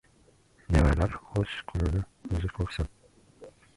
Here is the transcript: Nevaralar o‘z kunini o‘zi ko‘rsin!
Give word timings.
Nevaralar 0.75 1.13
o‘z 1.41 1.53
kunini 1.73 2.01
o‘zi 2.39 2.51
ko‘rsin! 2.57 2.91